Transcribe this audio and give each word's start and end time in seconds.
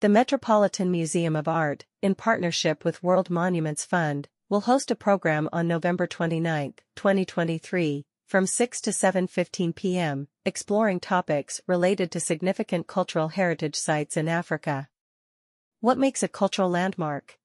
The 0.00 0.08
Metropolitan 0.08 0.92
Museum 0.92 1.34
of 1.34 1.48
Art, 1.48 1.84
in 2.02 2.14
partnership 2.14 2.84
with 2.84 3.02
World 3.02 3.30
Monuments 3.30 3.84
Fund, 3.84 4.28
will 4.48 4.60
host 4.60 4.92
a 4.92 4.94
program 4.94 5.48
on 5.52 5.66
November 5.66 6.06
29, 6.06 6.74
2023, 6.94 8.06
from 8.24 8.46
6 8.46 8.80
to 8.82 8.90
7.15 8.90 9.74
p.m., 9.74 10.28
exploring 10.44 11.00
topics 11.00 11.60
related 11.66 12.12
to 12.12 12.20
significant 12.20 12.86
cultural 12.86 13.30
heritage 13.30 13.74
sites 13.74 14.16
in 14.16 14.28
Africa. 14.28 14.88
What 15.80 15.98
makes 15.98 16.22
a 16.22 16.28
cultural 16.28 16.70
landmark? 16.70 17.36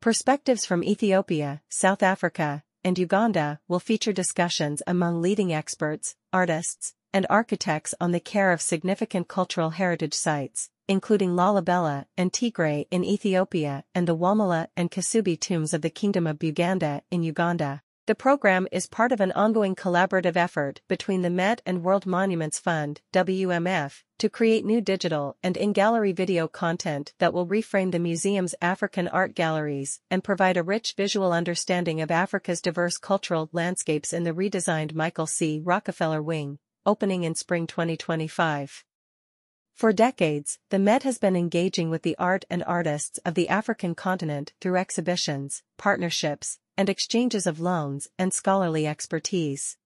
Perspectives 0.00 0.66
from 0.66 0.82
Ethiopia, 0.82 1.62
South 1.68 2.02
Africa, 2.02 2.64
and 2.82 2.98
Uganda 2.98 3.60
will 3.68 3.78
feature 3.78 4.12
discussions 4.12 4.82
among 4.88 5.22
leading 5.22 5.52
experts, 5.52 6.16
artists, 6.32 6.94
and 7.12 7.26
architects 7.30 7.94
on 8.00 8.12
the 8.12 8.20
care 8.20 8.52
of 8.52 8.60
significant 8.60 9.28
cultural 9.28 9.70
heritage 9.70 10.14
sites, 10.14 10.70
including 10.88 11.30
Lalibela 11.30 12.06
and 12.16 12.32
Tigray 12.32 12.86
in 12.90 13.04
Ethiopia 13.04 13.84
and 13.94 14.08
the 14.08 14.16
Wamala 14.16 14.68
and 14.76 14.90
Kasubi 14.90 15.38
tombs 15.38 15.72
of 15.72 15.82
the 15.82 15.90
Kingdom 15.90 16.26
of 16.26 16.38
Buganda 16.38 17.02
in 17.10 17.22
Uganda. 17.22 17.82
The 18.06 18.14
program 18.16 18.66
is 18.72 18.88
part 18.88 19.12
of 19.12 19.20
an 19.20 19.30
ongoing 19.32 19.76
collaborative 19.76 20.34
effort 20.34 20.80
between 20.88 21.22
the 21.22 21.30
Met 21.30 21.62
and 21.64 21.84
World 21.84 22.06
Monuments 22.06 22.58
Fund 22.58 23.02
WMF, 23.12 24.02
to 24.18 24.28
create 24.28 24.64
new 24.64 24.80
digital 24.80 25.36
and 25.44 25.56
in-gallery 25.56 26.10
video 26.10 26.48
content 26.48 27.14
that 27.20 27.32
will 27.32 27.46
reframe 27.46 27.92
the 27.92 28.00
museum's 28.00 28.56
African 28.60 29.06
art 29.06 29.36
galleries 29.36 30.00
and 30.10 30.24
provide 30.24 30.56
a 30.56 30.64
rich 30.64 30.94
visual 30.96 31.32
understanding 31.32 32.00
of 32.00 32.10
Africa's 32.10 32.60
diverse 32.60 32.98
cultural 32.98 33.48
landscapes 33.52 34.12
in 34.12 34.24
the 34.24 34.34
redesigned 34.34 34.92
Michael 34.92 35.28
C. 35.28 35.60
Rockefeller 35.62 36.20
Wing, 36.20 36.58
opening 36.86 37.24
in 37.24 37.34
spring 37.34 37.66
2025. 37.66 38.84
For 39.74 39.92
decades, 39.92 40.58
the 40.68 40.78
Met 40.78 41.04
has 41.04 41.18
been 41.18 41.36
engaging 41.36 41.90
with 41.90 42.02
the 42.02 42.16
art 42.18 42.44
and 42.50 42.62
artists 42.64 43.18
of 43.24 43.34
the 43.34 43.48
African 43.48 43.94
continent 43.94 44.52
through 44.60 44.76
exhibitions, 44.76 45.62
partnerships, 45.78 46.58
and 46.76 46.88
exchanges 46.88 47.46
of 47.46 47.60
loans 47.60 48.08
and 48.18 48.32
scholarly 48.32 48.86
expertise. 48.86 49.76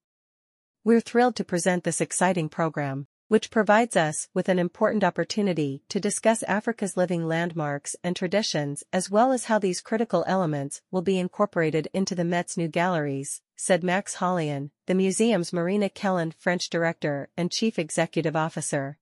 We're 0.84 1.00
thrilled 1.00 1.36
to 1.36 1.44
present 1.44 1.84
this 1.84 2.00
exciting 2.00 2.48
program, 2.48 3.06
which 3.34 3.50
provides 3.50 3.96
us 3.96 4.28
with 4.32 4.48
an 4.48 4.60
important 4.60 5.02
opportunity 5.02 5.82
to 5.88 5.98
discuss 5.98 6.44
Africa's 6.44 6.96
living 6.96 7.26
landmarks 7.26 7.96
and 8.04 8.14
traditions 8.14 8.84
as 8.92 9.10
well 9.10 9.32
as 9.32 9.46
how 9.46 9.58
these 9.58 9.80
critical 9.80 10.22
elements 10.28 10.82
will 10.92 11.02
be 11.02 11.18
incorporated 11.18 11.88
into 11.92 12.14
the 12.14 12.24
Met's 12.24 12.56
new 12.56 12.68
galleries, 12.68 13.42
said 13.56 13.82
Max 13.82 14.18
Hollein, 14.18 14.70
the 14.86 14.94
museum's 14.94 15.52
Marina 15.52 15.88
Kellen 15.88 16.32
French 16.38 16.70
director 16.70 17.28
and 17.36 17.50
chief 17.50 17.76
executive 17.76 18.36
officer. 18.36 18.98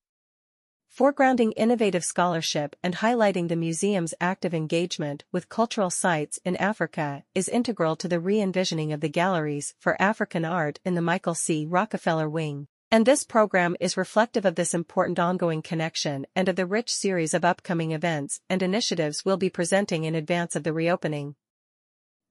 Foregrounding 0.98 1.53
innovative 1.55 2.03
scholarship 2.03 2.75
and 2.83 2.94
highlighting 2.94 3.48
the 3.48 3.56
museum's 3.56 4.14
active 4.19 4.55
engagement 4.55 5.25
with 5.30 5.50
cultural 5.50 5.91
sites 5.91 6.38
in 6.42 6.56
Africa 6.56 7.25
is 7.34 7.50
integral 7.50 7.97
to 7.97 8.08
the 8.08 8.19
re-envisioning 8.19 8.94
of 8.94 9.03
the 9.03 9.10
galleries 9.10 9.75
for 9.78 10.00
African 10.00 10.47
art 10.47 10.80
in 10.86 10.94
the 10.94 11.03
Michael 11.03 11.34
C. 11.34 11.66
Rockefeller 11.66 12.30
Wing. 12.30 12.69
And 12.93 13.07
this 13.07 13.25
program 13.25 13.75
is 13.81 13.97
reflective 13.97 14.45
of 14.45 14.55
this 14.55 14.75
important 14.75 15.19
ongoing 15.19 15.62
connection 15.62 16.27
and 16.37 16.47
of 16.47 16.57
the 16.57 16.67
rich 16.67 16.93
series 16.93 17.33
of 17.33 17.43
upcoming 17.43 17.93
events 17.93 18.43
and 18.51 18.62
initiatives 18.62 19.25
we'll 19.25 19.39
be 19.39 19.49
presenting 19.49 20.05
in 20.05 20.15
advance 20.15 20.55
of 20.57 20.62
the 20.62 20.75
reopening. 20.75 21.34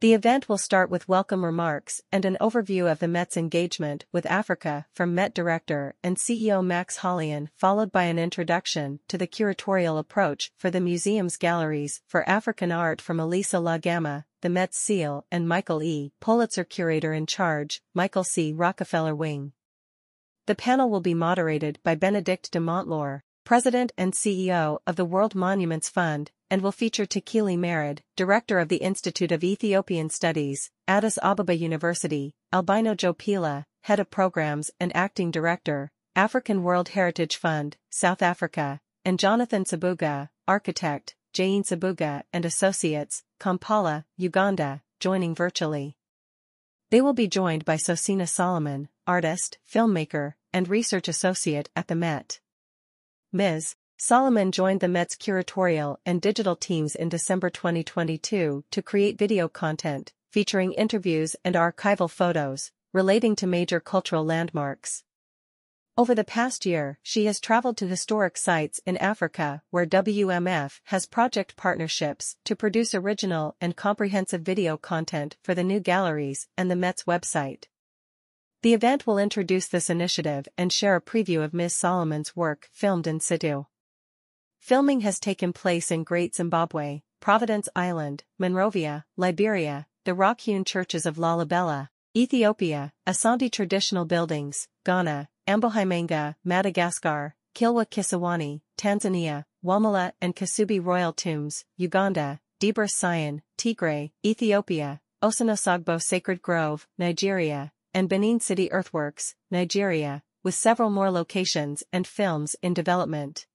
The 0.01 0.13
event 0.13 0.47
will 0.47 0.59
start 0.59 0.91
with 0.91 1.07
welcome 1.07 1.43
remarks 1.43 2.01
and 2.11 2.25
an 2.25 2.37
overview 2.39 2.91
of 2.91 2.99
the 2.99 3.07
Met's 3.07 3.37
engagement 3.37 4.05
with 4.11 4.27
Africa 4.27 4.85
from 4.93 5.15
Met 5.15 5.33
Director 5.33 5.95
and 6.03 6.17
CEO 6.17 6.63
Max 6.63 6.99
Hollein 6.99 7.49
followed 7.55 7.91
by 7.91 8.03
an 8.03 8.19
introduction 8.19 8.99
to 9.07 9.17
the 9.17 9.25
curatorial 9.25 9.97
approach 9.97 10.51
for 10.59 10.69
the 10.69 10.79
museum's 10.79 11.37
galleries 11.37 12.03
for 12.05 12.29
African 12.29 12.71
art 12.71 13.01
from 13.01 13.19
Elisa 13.19 13.57
LaGamma, 13.57 14.25
the 14.41 14.49
Met's 14.49 14.77
Ceil 14.77 15.23
and 15.31 15.49
Michael 15.49 15.81
E. 15.81 16.13
Pulitzer 16.19 16.63
Curator 16.63 17.13
in 17.13 17.25
Charge, 17.25 17.81
Michael 17.95 18.23
C. 18.23 18.53
Rockefeller 18.53 19.15
Wing. 19.15 19.53
The 20.51 20.55
panel 20.55 20.89
will 20.89 20.99
be 20.99 21.13
moderated 21.13 21.79
by 21.81 21.95
Benedict 21.95 22.51
de 22.51 22.59
Montlaur, 22.59 23.21
President 23.45 23.93
and 23.97 24.11
CEO 24.11 24.79
of 24.85 24.97
the 24.97 25.05
World 25.05 25.33
Monuments 25.33 25.87
Fund, 25.87 26.31
and 26.49 26.61
will 26.61 26.73
feature 26.73 27.05
Tekeli 27.05 27.57
Mered, 27.57 27.99
Director 28.17 28.59
of 28.59 28.67
the 28.67 28.83
Institute 28.83 29.31
of 29.31 29.45
Ethiopian 29.45 30.09
Studies, 30.09 30.69
Addis 30.89 31.17
Ababa 31.23 31.55
University, 31.55 32.33
Albino 32.51 32.95
Jopela, 32.95 33.63
Head 33.83 34.01
of 34.01 34.11
Programs 34.11 34.69
and 34.77 34.93
Acting 34.93 35.31
Director, 35.31 35.89
African 36.17 36.63
World 36.63 36.89
Heritage 36.89 37.37
Fund, 37.37 37.77
South 37.89 38.21
Africa, 38.21 38.81
and 39.05 39.19
Jonathan 39.19 39.63
Sabuga, 39.63 40.27
Architect, 40.49 41.15
Jane 41.31 41.63
Sabuga 41.63 42.23
and 42.33 42.43
Associates, 42.43 43.23
Kampala, 43.39 44.05
Uganda, 44.17 44.81
joining 44.99 45.33
virtually. 45.33 45.95
They 46.89 46.99
will 46.99 47.13
be 47.13 47.29
joined 47.29 47.63
by 47.63 47.77
Sosina 47.77 48.27
Solomon, 48.27 48.89
artist, 49.11 49.57
filmmaker, 49.69 50.35
and 50.53 50.69
research 50.69 51.09
associate 51.09 51.69
at 51.75 51.89
the 51.89 51.95
Met. 51.95 52.39
Ms. 53.33 53.75
Solomon 53.97 54.53
joined 54.53 54.79
the 54.79 54.87
Met's 54.87 55.17
curatorial 55.17 55.97
and 56.05 56.21
digital 56.21 56.55
teams 56.55 56.95
in 56.95 57.09
December 57.09 57.49
2022 57.49 58.63
to 58.71 58.81
create 58.81 59.17
video 59.17 59.49
content, 59.49 60.13
featuring 60.31 60.71
interviews 60.71 61.35
and 61.43 61.55
archival 61.55 62.09
photos, 62.09 62.71
relating 62.93 63.35
to 63.35 63.45
major 63.45 63.81
cultural 63.81 64.23
landmarks. 64.23 65.03
Over 65.97 66.15
the 66.15 66.23
past 66.23 66.65
year, 66.65 66.97
she 67.03 67.25
has 67.25 67.41
traveled 67.41 67.75
to 67.77 67.87
historic 67.87 68.37
sites 68.37 68.79
in 68.85 68.95
Africa 68.95 69.61
where 69.71 69.85
WMF 69.85 70.79
has 70.85 71.05
project 71.05 71.57
partnerships 71.57 72.37
to 72.45 72.55
produce 72.55 72.95
original 72.95 73.57
and 73.59 73.75
comprehensive 73.75 74.43
video 74.43 74.77
content 74.77 75.35
for 75.43 75.53
the 75.53 75.65
new 75.65 75.81
galleries 75.81 76.47
and 76.57 76.71
the 76.71 76.77
Met's 76.77 77.03
website. 77.03 77.65
The 78.63 78.75
event 78.75 79.07
will 79.07 79.17
introduce 79.17 79.67
this 79.67 79.89
initiative 79.89 80.47
and 80.55 80.71
share 80.71 80.95
a 80.95 81.01
preview 81.01 81.43
of 81.43 81.51
Ms. 81.51 81.73
Solomon's 81.73 82.35
work 82.35 82.69
filmed 82.71 83.07
in 83.07 83.19
situ. 83.19 83.65
Filming 84.59 85.01
has 85.01 85.19
taken 85.19 85.51
place 85.51 85.89
in 85.89 86.03
Great 86.03 86.35
Zimbabwe, 86.35 87.01
Providence 87.19 87.67
Island, 87.75 88.23
Monrovia, 88.37 89.05
Liberia, 89.17 89.87
the 90.05 90.13
rock-hewn 90.13 90.63
churches 90.63 91.07
of 91.07 91.15
Lalibela, 91.15 91.89
Ethiopia, 92.15 92.93
Asante 93.07 93.51
traditional 93.51 94.05
buildings, 94.05 94.67
Ghana, 94.85 95.29
Ambohimanga, 95.47 96.35
Madagascar, 96.43 97.35
Kilwa 97.55 97.87
Kisiwani, 97.87 98.61
Tanzania, 98.77 99.45
Wamala 99.65 100.11
and 100.21 100.35
Kasubi 100.35 100.83
royal 100.83 101.13
tombs, 101.13 101.65
Uganda, 101.77 102.39
Debre 102.59 102.87
Sion, 102.87 103.41
Tigray, 103.57 104.11
Ethiopia, 104.23 105.01
Osun-Osogbo 105.23 105.99
Sacred 105.99 106.43
Grove, 106.43 106.87
Nigeria, 106.99 107.71
and 107.93 108.09
Benin 108.09 108.39
City 108.39 108.71
Earthworks, 108.71 109.35
Nigeria, 109.49 110.23
with 110.43 110.55
several 110.55 110.89
more 110.89 111.11
locations 111.11 111.83
and 111.93 112.07
films 112.07 112.55
in 112.61 112.73
development. 112.73 113.45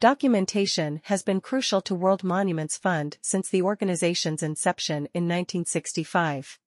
Documentation 0.00 1.00
has 1.04 1.22
been 1.22 1.40
crucial 1.40 1.80
to 1.82 1.94
World 1.94 2.24
Monuments 2.24 2.76
Fund 2.76 3.18
since 3.22 3.48
the 3.48 3.62
organization's 3.62 4.42
inception 4.42 5.06
in 5.14 5.28
1965. 5.28 6.58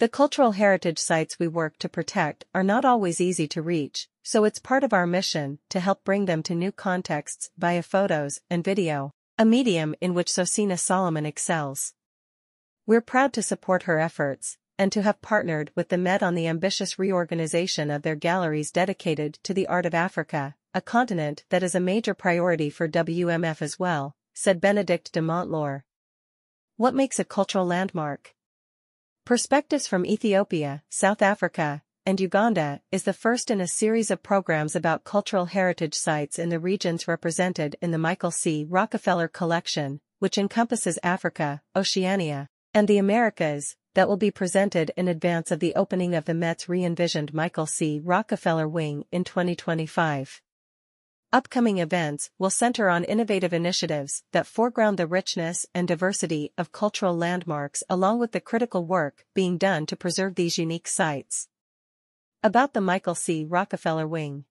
The 0.00 0.08
cultural 0.08 0.52
heritage 0.52 0.98
sites 0.98 1.38
we 1.38 1.46
work 1.46 1.78
to 1.78 1.88
protect 1.88 2.46
are 2.54 2.64
not 2.64 2.84
always 2.84 3.20
easy 3.20 3.46
to 3.48 3.62
reach, 3.62 4.08
so 4.22 4.44
it's 4.44 4.58
part 4.58 4.82
of 4.82 4.92
our 4.92 5.06
mission 5.06 5.58
to 5.68 5.78
help 5.78 6.02
bring 6.04 6.24
them 6.24 6.42
to 6.44 6.54
new 6.54 6.72
contexts 6.72 7.50
via 7.56 7.82
photos 7.82 8.40
and 8.50 8.64
video, 8.64 9.12
a 9.38 9.44
medium 9.44 9.94
in 10.00 10.14
which 10.14 10.32
Sosina 10.32 10.76
Solomon 10.76 11.26
excels. 11.26 11.92
We're 12.86 13.00
proud 13.00 13.32
to 13.34 13.42
support 13.42 13.84
her 13.84 14.00
efforts, 14.00 14.56
and 14.80 14.90
to 14.90 15.02
have 15.02 15.20
partnered 15.20 15.70
with 15.74 15.90
the 15.90 15.98
Met 15.98 16.22
on 16.22 16.34
the 16.34 16.48
ambitious 16.48 16.98
reorganization 16.98 17.90
of 17.90 18.00
their 18.00 18.16
galleries 18.16 18.70
dedicated 18.70 19.38
to 19.42 19.52
the 19.52 19.66
art 19.66 19.84
of 19.84 19.92
Africa, 19.92 20.54
a 20.72 20.80
continent 20.80 21.44
that 21.50 21.62
is 21.62 21.74
a 21.74 21.80
major 21.80 22.14
priority 22.14 22.70
for 22.70 22.88
WMF 22.88 23.60
as 23.60 23.78
well, 23.78 24.16
said 24.32 24.58
Benedict 24.58 25.12
de 25.12 25.20
Montlaur. 25.20 25.84
What 26.78 26.94
makes 26.94 27.18
a 27.18 27.26
cultural 27.26 27.66
landmark? 27.66 28.34
Perspectives 29.26 29.86
from 29.86 30.06
Ethiopia, 30.06 30.82
South 30.88 31.20
Africa, 31.20 31.82
and 32.06 32.18
Uganda 32.18 32.80
is 32.90 33.02
the 33.02 33.12
first 33.12 33.50
in 33.50 33.60
a 33.60 33.68
series 33.68 34.10
of 34.10 34.22
programs 34.22 34.74
about 34.74 35.04
cultural 35.04 35.44
heritage 35.44 35.94
sites 35.94 36.38
in 36.38 36.48
the 36.48 36.58
regions 36.58 37.06
represented 37.06 37.76
in 37.82 37.90
the 37.90 37.98
Michael 37.98 38.30
C. 38.30 38.64
Rockefeller 38.66 39.28
Collection, 39.28 40.00
which 40.20 40.38
encompasses 40.38 40.98
Africa, 41.02 41.60
Oceania, 41.76 42.48
and 42.72 42.88
the 42.88 42.96
Americas, 42.96 43.76
that 43.94 44.08
will 44.08 44.16
be 44.16 44.30
presented 44.30 44.92
in 44.96 45.08
advance 45.08 45.50
of 45.50 45.60
the 45.60 45.74
opening 45.74 46.14
of 46.14 46.24
the 46.24 46.34
Met's 46.34 46.68
re-envisioned 46.68 47.34
Michael 47.34 47.66
C. 47.66 48.00
Rockefeller 48.02 48.68
Wing 48.68 49.04
in 49.10 49.24
2025. 49.24 50.40
Upcoming 51.32 51.78
events 51.78 52.30
will 52.40 52.50
center 52.50 52.88
on 52.88 53.04
innovative 53.04 53.52
initiatives 53.52 54.24
that 54.32 54.48
foreground 54.48 54.98
the 54.98 55.06
richness 55.06 55.64
and 55.72 55.86
diversity 55.86 56.52
of 56.58 56.72
cultural 56.72 57.16
landmarks 57.16 57.84
along 57.88 58.18
with 58.18 58.32
the 58.32 58.40
critical 58.40 58.84
work 58.84 59.24
being 59.32 59.56
done 59.56 59.86
to 59.86 59.96
preserve 59.96 60.34
these 60.34 60.58
unique 60.58 60.88
sites. 60.88 61.46
About 62.42 62.72
the 62.72 62.80
Michael 62.80 63.14
C. 63.14 63.44
Rockefeller 63.44 64.08
Wing 64.08 64.44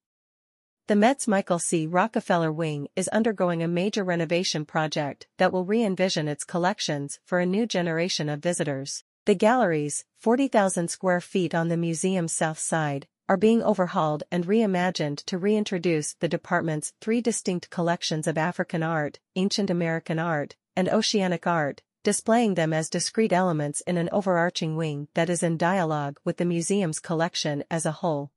The 0.87 0.95
Met's 0.95 1.27
Michael 1.27 1.59
C. 1.59 1.85
Rockefeller 1.85 2.51
Wing 2.51 2.87
is 2.95 3.09
undergoing 3.09 3.61
a 3.61 3.67
major 3.67 4.05
renovation 4.05 4.63
project 4.63 5.27
that 5.37 5.51
will 5.51 5.65
re-envision 5.65 6.29
its 6.29 6.45
collections 6.45 7.19
for 7.25 7.39
a 7.39 7.45
new 7.45 7.65
generation 7.65 8.29
of 8.29 8.41
visitors. 8.41 9.03
The 9.25 9.35
galleries, 9.35 10.05
40,000 10.17 10.89
square 10.89 11.21
feet 11.21 11.53
on 11.53 11.67
the 11.67 11.77
museum's 11.77 12.33
south 12.33 12.59
side, 12.59 13.07
are 13.27 13.37
being 13.37 13.61
overhauled 13.61 14.23
and 14.31 14.45
reimagined 14.45 15.23
to 15.25 15.37
reintroduce 15.37 16.15
the 16.15 16.27
department's 16.27 16.93
three 16.99 17.21
distinct 17.21 17.69
collections 17.69 18.25
of 18.25 18.37
African 18.37 18.81
art, 18.81 19.19
ancient 19.35 19.69
American 19.69 20.17
art, 20.17 20.55
and 20.75 20.89
oceanic 20.89 21.45
art, 21.45 21.83
displaying 22.03 22.55
them 22.55 22.73
as 22.73 22.89
discrete 22.89 23.33
elements 23.33 23.81
in 23.81 23.97
an 23.97 24.09
overarching 24.11 24.75
wing 24.75 25.09
that 25.13 25.29
is 25.29 25.43
in 25.43 25.57
dialogue 25.57 26.19
with 26.23 26.37
the 26.37 26.45
museum's 26.45 26.99
collection 26.99 27.63
as 27.69 27.85
a 27.85 27.91
whole. 27.91 28.31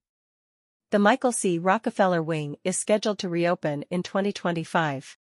The 0.91 0.99
Michael 0.99 1.33
C. 1.33 1.59
Rockefeller 1.59 2.23
Wing 2.23 2.57
is 2.65 2.77
scheduled 2.77 3.19
to 3.21 3.29
reopen 3.31 3.85
in 3.91 4.03
2025. 4.03 5.17